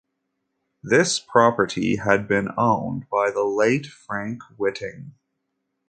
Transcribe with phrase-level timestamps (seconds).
[0.81, 5.13] This property had been owned by the late Frank Whiting.